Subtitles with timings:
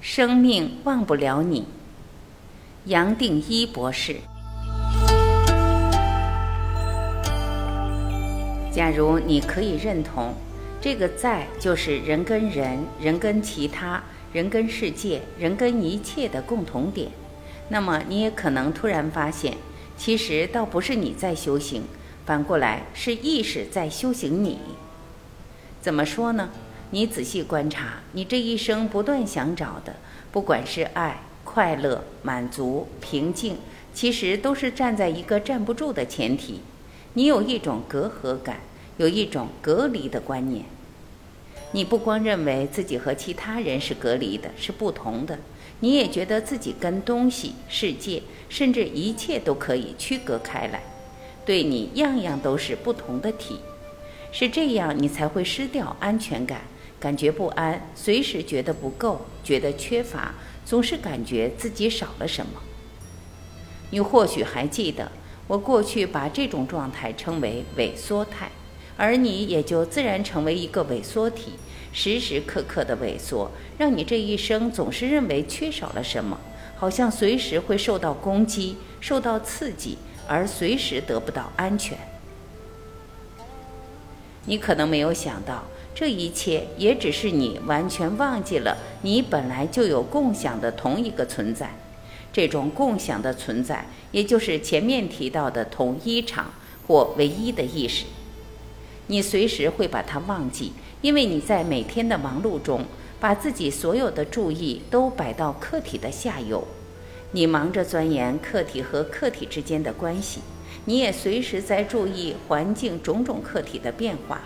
[0.00, 1.66] 生命忘不了你，
[2.86, 4.16] 杨定一博士。
[8.72, 10.32] 假如你可以认同，
[10.80, 14.02] 这个在就是人跟人、人跟其他
[14.32, 17.10] 人跟世界、人跟一切的共同点，
[17.68, 19.58] 那么你也可能突然发现，
[19.98, 21.82] 其实倒不是你在修行，
[22.24, 24.58] 反过来是意识在修行你。
[25.82, 26.48] 怎么说呢？
[26.92, 29.94] 你仔细观察，你这一生不断想找的，
[30.32, 33.58] 不管是爱、快乐、满足、平静，
[33.94, 36.60] 其实都是站在一个站不住的前提。
[37.14, 38.60] 你有一种隔阂感，
[38.96, 40.64] 有一种隔离的观念。
[41.72, 45.38] 你不光认为自己和其他人是隔离的，是不同的，
[45.78, 50.82] 你也觉得自己跟东西、世界，甚至一切都可以区隔开来，
[51.46, 53.60] 对你样样都是不同的体。
[54.32, 56.62] 是这样，你才会失掉安全感。
[57.00, 60.34] 感觉不安，随时觉得不够，觉得缺乏，
[60.66, 62.60] 总是感觉自己少了什么。
[63.88, 65.10] 你或许还记得，
[65.46, 68.50] 我过去把这种状态称为萎缩态，
[68.98, 71.54] 而你也就自然成为一个萎缩体，
[71.90, 76.38] 时时刻刻的萎缩，让你这一生总是认为缺少了什么，
[76.76, 79.96] 好像随时会受到攻击、受到刺激，
[80.28, 81.96] 而随时得不到安全。
[84.44, 85.64] 你可能没有想到。
[86.00, 91.76] 这一切也只是你完全忘记了，你本来就有共享的同一个存在。
[92.32, 96.54] 这种共享的存在，也就是前面提到的同一场
[96.86, 98.06] 或唯一的意识。
[99.08, 102.86] 你随时会把它忘记，因为你在每天的忙碌中，
[103.20, 106.66] 把自己所有的注意都摆到客体的下游。
[107.32, 110.40] 你忙着钻研客体和客体之间的关系，
[110.86, 114.40] 你也随时在注意环境种种客体的变化。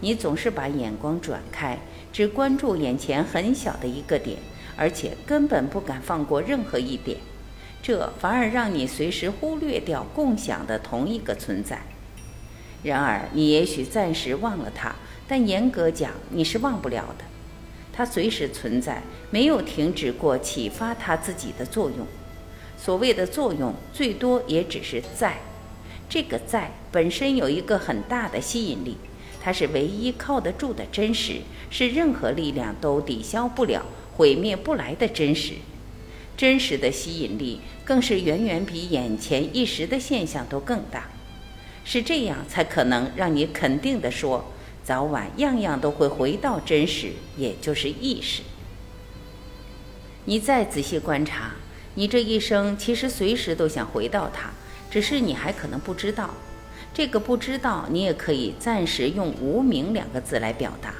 [0.00, 1.78] 你总是把眼光转开，
[2.12, 4.38] 只关注眼前很小的一个点，
[4.76, 7.18] 而且根本不敢放过任何一点，
[7.82, 11.80] 这反而让你随时忽略掉共享的同一个存在。
[12.84, 14.94] 然而，你也许暂时忘了它，
[15.26, 17.24] 但严格讲，你是忘不了的。
[17.92, 22.06] 它随时存在，没有停止过启发它自己的作用。
[22.76, 25.38] 所谓的作用，最多也只是在。
[26.08, 28.96] 这个在本身有一个很大的吸引力。
[29.40, 31.40] 它是唯一靠得住的真实，
[31.70, 33.84] 是任何力量都抵消不了、
[34.16, 35.54] 毁灭不来的真实。
[36.36, 41.08] 真实的吸引力更是远远比眼前一时的现象都更大。
[41.84, 44.52] 是这样才可能让你肯定地说，
[44.84, 48.42] 早晚样样都会回到真实，也就是意识。
[50.26, 51.52] 你再仔细观察，
[51.94, 54.50] 你这一生其实随时都想回到它，
[54.90, 56.34] 只是你还可能不知道。
[56.92, 60.92] 这个不知道，你也可以暂时用“无名”两个字来表达。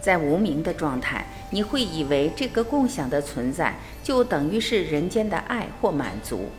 [0.00, 6.50] 在无名的状态，你会以为这个共享的存在就等于是人间的爱或满足。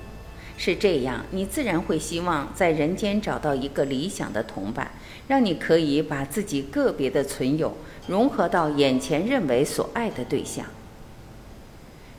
[0.57, 4.91] 是这样，你自然会希望在人间找到一个理想的同伴，
[5.27, 7.77] 让你可以把自己个别的存有
[8.07, 10.65] 融合到眼前认为所爱的对象。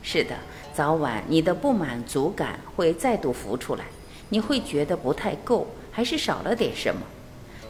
[0.01, 0.35] 是的，
[0.73, 3.83] 早晚你的不满足感会再度浮出来，
[4.29, 5.67] 你会觉得不太够。
[5.99, 7.01] 还是少了点什么，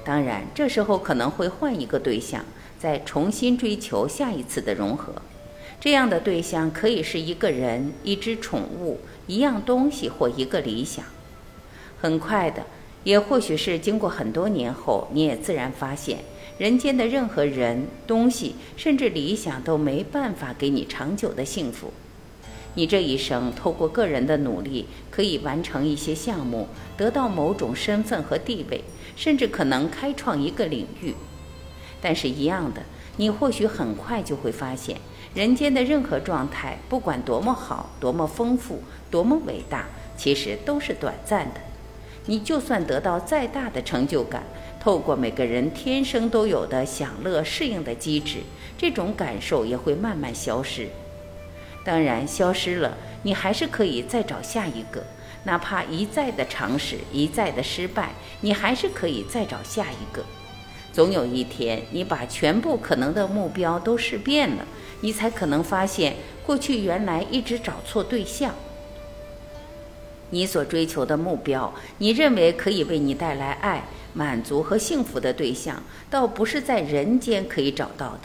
[0.05, 2.45] 当然，这时候可能会换一个对象，
[2.77, 5.11] 再重新追求下一次的融合。
[5.79, 11.03] 这样的对象可以是一个人、一只宠物、一样东西或一个理想。
[11.99, 12.67] 很快的，
[13.03, 16.19] 也或许是经过很多年后，你也自然发现，
[16.59, 21.91] 人间的任何人、东西，甚至理想都没办法给你长久的幸福。
[22.75, 28.83] 你这一生透过个人的努力，可以完成一些项目，得到某种身份和地位，
[29.15, 31.13] 甚至可能开创一个领域。
[32.01, 32.81] 但是，一样的，
[33.17, 34.97] 你或许很快就会发现，
[35.33, 38.81] 人间的任何状态，不管多么好、多么丰富、
[39.11, 41.59] 多么伟大，其实都是短暂的。
[42.27, 44.43] 你就算得到再大的成就感，
[44.79, 48.37] 透过每个人天生都有的享乐适应的机制，
[48.77, 50.87] 这种感受也会慢慢消失。
[51.83, 55.03] 当然，消失了，你还是可以再找下一个，
[55.43, 58.11] 哪怕一再的尝试，一再的失败，
[58.41, 60.23] 你还是可以再找下一个。
[60.91, 64.65] 总有一天，你把全部可能的目标都试遍了，
[65.01, 66.15] 你才可能发现，
[66.45, 68.53] 过去原来一直找错对象。
[70.31, 73.83] 你所追求的目标，你认为可以为你带来爱、
[74.13, 78.21] 满足和幸福的对象，倒不是在人间可以找到的。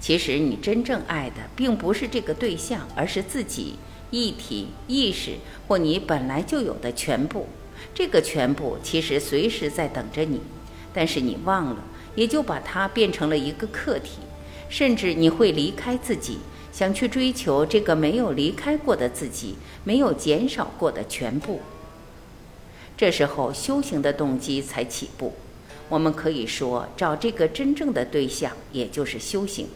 [0.00, 3.74] 其实你真正爱的并不是这个对象，而是自己
[4.10, 5.32] 一体意识
[5.66, 7.46] 或你本来就有的全部。
[7.94, 10.40] 这个全部其实随时在等着你，
[10.92, 11.84] 但是你忘了，
[12.14, 14.18] 也就把它变成了一个客体。
[14.70, 16.38] 甚至你会离开自己，
[16.70, 21.60] 想去追求这个没有离开过的自己，没有减少过的全部。
[22.96, 25.34] 这时候修行的动机才起步。
[25.88, 29.68] 我们可以说，找这个真正的对象，也就是修行。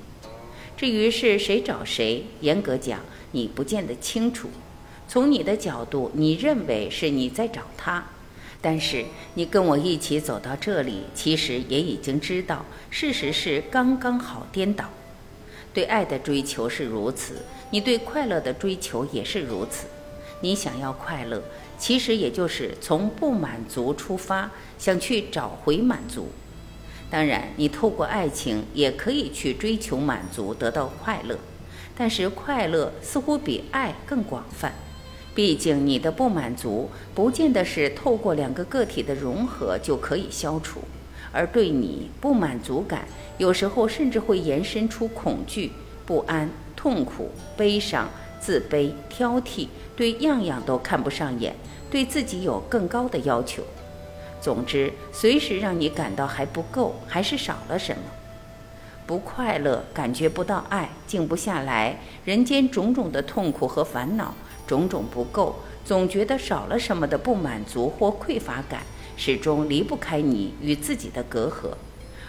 [0.83, 2.99] 至于是谁找谁，严格讲，
[3.31, 4.49] 你不见得清楚。
[5.07, 8.05] 从你的角度，你认为是你在找他。
[8.61, 14.87] 但是你跟我一起走到这里，其实也已经知道，事实是刚刚好颠倒。
[15.73, 17.35] 对爱的追求是如此，
[17.71, 19.87] 你对快乐的追求也是如此。
[20.41, 21.41] 你想要快乐，
[21.79, 24.51] 其实也就是从不满足出发，
[24.81, 26.27] 想去找回满足。
[27.13, 31.37] 当然，你透过爱情也可以去追求满足，得到快乐。
[31.95, 34.73] 但是快乐似乎比爱更广泛。
[35.35, 40.81] 毕竟，你的不满足不见得是透过两个个体的融合就可以消除，
[41.31, 43.07] 而对你不满足感，
[43.37, 45.71] 有时候甚至会延伸出恐惧、
[46.07, 48.09] 不安、痛苦、悲伤、
[48.41, 51.55] 自卑、挑剔，对样样都看不上眼，
[51.91, 53.63] 对自己有更高的要求。
[54.43, 58.03] 总之，随时让你感到还不够，还是少了什么，
[59.07, 64.35] 不快乐，感觉不到爱，静不下来，人间种种的痛苦和烦恼。
[64.65, 68.83] 种种不够，总觉得少了什么的不满足或匮乏感，
[69.17, 71.75] 始终离不开你与自己的隔阂，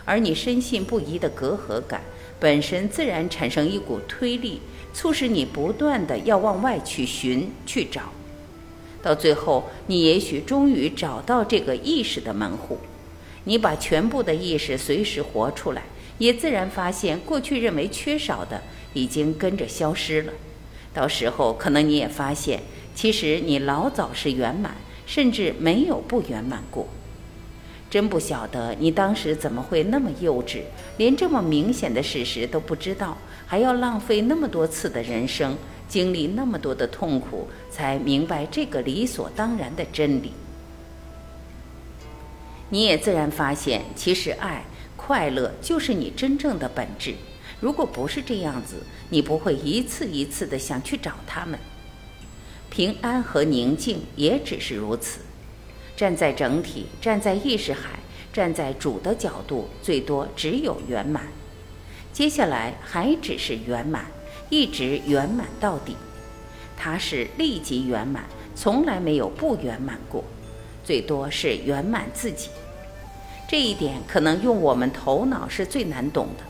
[0.03, 2.01] 而你深信不疑的隔阂感
[2.39, 4.59] 本身自然产生一股推力，
[4.93, 8.01] 促使你不断的要往外去寻去找，
[9.03, 12.79] 到最后，你也许终于找到这个意识的门户，
[13.43, 15.83] 你把全部的意识随时活出来，
[16.17, 18.61] 也自然发现过去认为缺少的
[18.93, 20.31] 已经跟着消失了。
[20.93, 22.61] 到时候，可能你也发现，
[22.95, 26.87] 其实你老早是圆满，甚至没有不圆满过。
[27.89, 30.61] 真不晓得你当时怎么会那么幼稚，
[30.97, 35.57] 连这么明显的事实都不知道，还要浪费那么多次的人生，
[35.87, 40.31] 经历那么多的痛苦，才明白这个理所当然的真理。
[42.69, 44.65] 你也自然发现，其实爱、
[44.97, 47.13] 快乐就是你真正的本质。
[47.59, 48.77] 如果不是这样子，
[49.09, 51.59] 你不会一次一次的想去找他们。
[52.69, 55.19] 平安和宁静也只是如此。
[55.95, 57.99] 站在整体，站在意识海，
[58.33, 61.27] 站在主的角度，最多只有圆满。
[62.11, 64.07] 接下来还只是圆满，
[64.53, 65.95] 一直圆满到底。
[66.77, 70.23] 它是立即圆满，从来没有不圆满过，
[70.83, 72.49] 最多是圆满自己。
[73.47, 76.43] 这一点可能用我们头脑是最难懂的。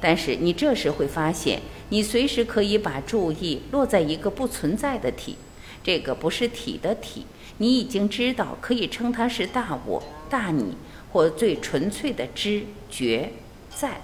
[0.00, 1.60] 但是你这时会发现，
[1.90, 5.36] 你随时可以把注意落在一个不存在的体，
[5.84, 7.26] 这个不是体的体，
[7.58, 10.74] 你已经知道可以称它是大我、大你，
[11.12, 13.30] 或最纯粹的知觉
[13.68, 14.00] 在，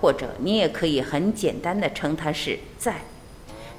[0.00, 3.02] 或者你也可以很简单的称它是在，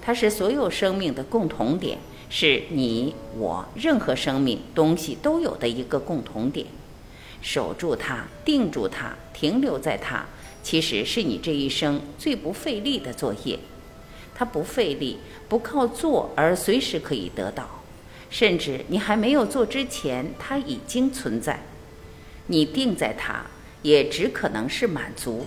[0.01, 1.97] 它是所有生命的共同点，
[2.29, 6.65] 是你我任何生命东西都有的一个共同点，
[7.41, 10.25] 守住它，定住它，停留在它。
[10.63, 13.57] 其实是你这一生最不费力的作业，
[14.35, 15.17] 它不费力，
[15.47, 17.83] 不靠做而随时可以得到，
[18.29, 21.63] 甚至你还没有做之前，它已经存在。
[22.47, 23.45] 你定在它，
[23.81, 25.45] 也只可能是满足。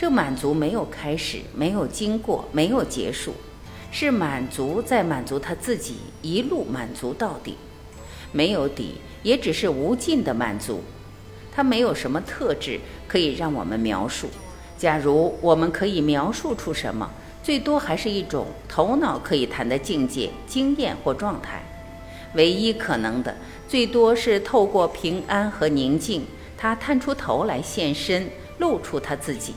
[0.00, 3.34] 这满足没有开始，没有经过，没有结束，
[3.90, 7.58] 是满足在满足他自己，一路满足到底，
[8.32, 10.80] 没有底，也只是无尽的满足。
[11.52, 14.30] 它没有什么特质可以让我们描述。
[14.78, 17.10] 假如我们可以描述出什么，
[17.42, 21.62] 最多还是一种头脑可以谈的境界、经验或状态。
[22.36, 23.36] 唯一可能的，
[23.68, 26.24] 最多是透过平安和宁静，
[26.56, 29.52] 他探出头来现身，露出他自己。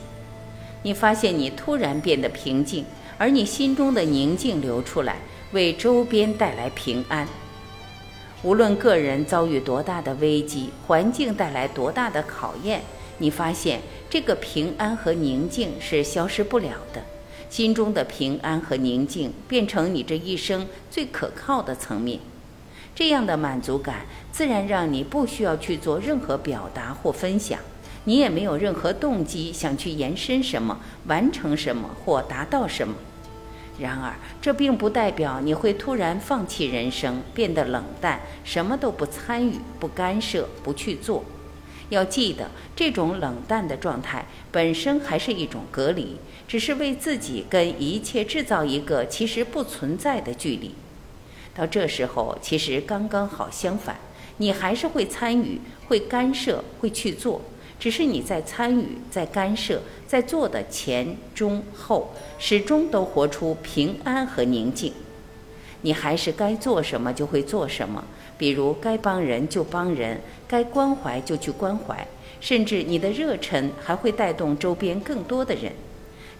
[0.84, 2.84] 你发现你突然变得平静，
[3.16, 5.16] 而你心中的宁静流出来，
[5.52, 7.26] 为周边带来平安。
[8.42, 12.82] 无论个人遭遇多大的危机，环境带来多大的考验。
[13.16, 17.02] 你发现这个平安和宁静是消失不了的，
[17.48, 22.20] 心中的平安和宁静变成你这一生最可靠的层面。
[22.94, 27.58] 这样的满足感自然让你不需要去做任何表达或分享，
[28.04, 32.94] 你也没有任何动机想去延伸什么、完成什么或达到什么。
[33.78, 41.24] 然而，这并不代表你会突然放弃人生，变得冷淡，什么都不参与、不干涉、不去做。
[41.88, 50.74] 要记得，这种冷淡的状态本身还是一种隔离，只是为自己跟一切制造一个其实不存在的距离。
[51.54, 53.96] 到这时候，其实刚刚好相反，
[54.38, 57.42] 你还是会参与、会干涉、会去做，
[57.78, 64.92] 只是你在参与、在干涉、在做的前、中、后，始终都活出平安和宁静。
[65.82, 68.02] 你还是该做什么就会做什么，
[68.38, 72.06] 比如该帮人就帮人，该关怀就去关怀，
[72.40, 75.72] 甚至你的热忱还会带动周边更多的人。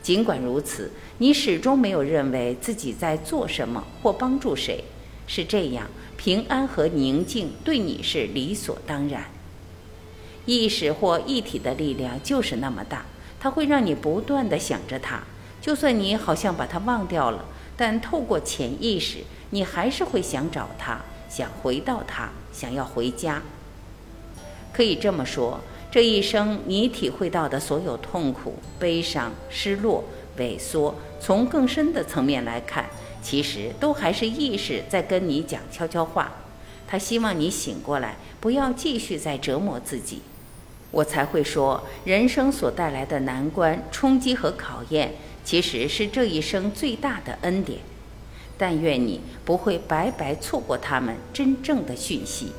[0.01, 4.83] 尽管如此，你始终没有认为自己在做什么或帮助谁，
[5.27, 5.87] 是这样，
[6.17, 9.34] 平安和宁静对你是理所当然。
[10.47, 13.05] 意识或一体的力量就是那么大，
[13.41, 15.23] 它会让你不断地想着它，
[15.61, 17.45] 就算你好像把它忘掉了。
[17.77, 23.43] 但透过潜意识，你还是会想找他，想回到他，想要回家。
[24.73, 25.59] 可以这么说，
[25.91, 30.05] 这一生你体会到的所有痛苦、悲伤、失落、
[30.39, 32.87] 萎缩，从更深的层面来看，
[33.21, 36.31] 其实都还是意识在跟你讲悄悄话。
[36.87, 40.23] 他希望你醒过来，不要继续再折磨自己。
[40.95, 45.13] 我才会说，人生所带来的难关、冲击和考验。
[45.43, 47.79] 其实是这一生最大的恩典，
[48.57, 52.53] 但愿你不会白白错过他们真正的讯息。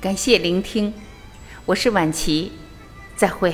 [0.00, 0.94] 感谢聆听，
[1.64, 2.52] 我是晚琪，
[3.16, 3.52] 再会。